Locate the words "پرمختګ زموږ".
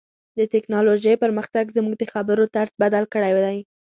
1.23-1.95